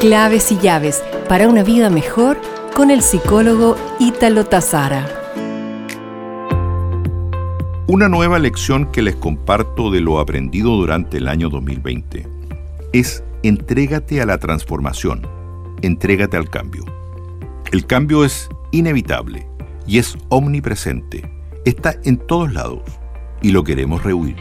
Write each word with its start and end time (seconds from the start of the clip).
Claves 0.00 0.50
y 0.50 0.56
llaves 0.56 1.04
para 1.28 1.46
una 1.46 1.62
vida 1.62 1.90
mejor 1.90 2.40
con 2.74 2.90
el 2.90 3.02
psicólogo 3.02 3.76
Ítalo 3.98 4.46
Tazara. 4.46 5.06
Una 7.86 8.08
nueva 8.08 8.38
lección 8.38 8.90
que 8.92 9.02
les 9.02 9.14
comparto 9.14 9.90
de 9.90 10.00
lo 10.00 10.18
aprendido 10.18 10.70
durante 10.70 11.18
el 11.18 11.28
año 11.28 11.50
2020 11.50 12.26
es 12.94 13.22
entrégate 13.42 14.22
a 14.22 14.24
la 14.24 14.38
transformación, 14.38 15.26
entrégate 15.82 16.38
al 16.38 16.48
cambio. 16.48 16.86
El 17.70 17.84
cambio 17.84 18.24
es 18.24 18.48
inevitable 18.70 19.46
y 19.86 19.98
es 19.98 20.16
omnipresente, 20.30 21.30
está 21.66 21.94
en 22.04 22.16
todos 22.16 22.50
lados 22.54 22.80
y 23.42 23.50
lo 23.50 23.64
queremos 23.64 24.02
rehuir. 24.02 24.36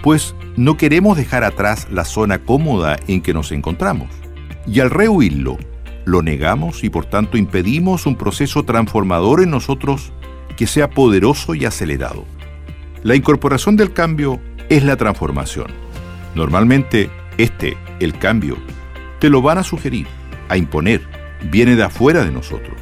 Pues 0.00 0.36
no 0.56 0.76
queremos 0.76 1.16
dejar 1.16 1.42
atrás 1.42 1.88
la 1.90 2.04
zona 2.04 2.44
cómoda 2.44 2.96
en 3.08 3.20
que 3.20 3.34
nos 3.34 3.50
encontramos 3.50 4.08
y 4.66 4.80
al 4.80 4.90
rehuirlo, 4.90 5.58
lo 6.04 6.22
negamos 6.22 6.84
y 6.84 6.90
por 6.90 7.06
tanto 7.06 7.36
impedimos 7.36 8.06
un 8.06 8.16
proceso 8.16 8.64
transformador 8.64 9.42
en 9.42 9.50
nosotros 9.50 10.12
que 10.56 10.66
sea 10.66 10.90
poderoso 10.90 11.54
y 11.54 11.64
acelerado. 11.64 12.24
La 13.02 13.14
incorporación 13.14 13.76
del 13.76 13.92
cambio 13.92 14.40
es 14.68 14.84
la 14.84 14.96
transformación. 14.96 15.66
Normalmente, 16.34 17.10
este, 17.38 17.76
el 18.00 18.18
cambio, 18.18 18.56
te 19.18 19.28
lo 19.28 19.42
van 19.42 19.58
a 19.58 19.64
sugerir, 19.64 20.06
a 20.48 20.56
imponer, 20.56 21.02
viene 21.50 21.76
de 21.76 21.84
afuera 21.84 22.24
de 22.24 22.30
nosotros. 22.30 22.76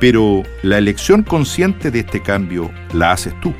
Pero 0.00 0.42
la 0.62 0.78
elección 0.78 1.22
consciente 1.22 1.90
de 1.90 2.00
este 2.00 2.20
cambio 2.20 2.70
la 2.92 3.12
haces 3.12 3.38
tú. 3.40 3.52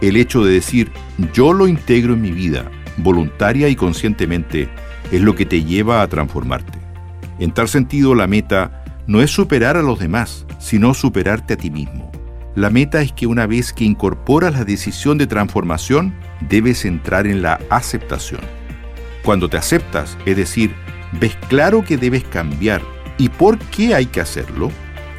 El 0.00 0.16
hecho 0.16 0.44
de 0.44 0.54
decir, 0.54 0.90
yo 1.32 1.52
lo 1.52 1.68
integro 1.68 2.14
en 2.14 2.22
mi 2.22 2.32
vida, 2.32 2.70
voluntaria 2.96 3.68
y 3.68 3.76
conscientemente, 3.76 4.68
es 5.12 5.20
lo 5.20 5.36
que 5.36 5.46
te 5.46 5.62
lleva 5.62 6.02
a 6.02 6.08
transformarte. 6.08 6.78
En 7.38 7.52
tal 7.52 7.68
sentido, 7.68 8.14
la 8.14 8.26
meta 8.26 8.82
no 9.06 9.22
es 9.22 9.30
superar 9.30 9.76
a 9.76 9.82
los 9.82 9.98
demás, 9.98 10.46
sino 10.58 10.94
superarte 10.94 11.54
a 11.54 11.56
ti 11.56 11.70
mismo. 11.70 12.10
La 12.54 12.70
meta 12.70 13.00
es 13.00 13.12
que 13.12 13.26
una 13.26 13.46
vez 13.46 13.72
que 13.72 13.84
incorporas 13.84 14.54
la 14.54 14.64
decisión 14.64 15.18
de 15.18 15.26
transformación, 15.26 16.14
debes 16.48 16.84
entrar 16.84 17.26
en 17.26 17.42
la 17.42 17.60
aceptación. 17.70 18.40
Cuando 19.22 19.48
te 19.48 19.56
aceptas, 19.56 20.16
es 20.26 20.36
decir, 20.36 20.74
ves 21.20 21.36
claro 21.48 21.84
que 21.84 21.96
debes 21.96 22.24
cambiar 22.24 22.82
y 23.18 23.28
por 23.28 23.58
qué 23.58 23.94
hay 23.94 24.06
que 24.06 24.20
hacerlo, 24.20 24.70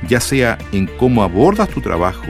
ya 0.07 0.19
sea 0.19 0.57
en 0.71 0.87
cómo 0.97 1.23
abordas 1.23 1.69
tu 1.69 1.81
trabajo, 1.81 2.27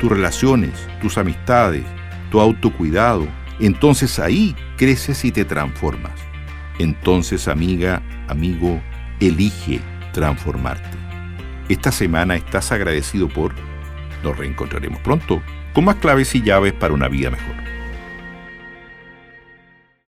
tus 0.00 0.10
relaciones, 0.10 0.72
tus 1.00 1.18
amistades, 1.18 1.84
tu 2.30 2.40
autocuidado, 2.40 3.26
entonces 3.60 4.18
ahí 4.18 4.54
creces 4.76 5.24
y 5.24 5.32
te 5.32 5.44
transformas. 5.44 6.12
Entonces, 6.78 7.48
amiga, 7.48 8.02
amigo, 8.28 8.80
elige 9.20 9.80
transformarte. 10.12 10.88
Esta 11.68 11.92
semana 11.92 12.36
estás 12.36 12.72
agradecido 12.72 13.28
por... 13.28 13.54
Nos 14.22 14.36
reencontraremos 14.36 15.00
pronto 15.00 15.42
con 15.72 15.84
más 15.84 15.96
claves 15.96 16.34
y 16.34 16.42
llaves 16.42 16.72
para 16.72 16.94
una 16.94 17.08
vida 17.08 17.30
mejor. 17.30 17.67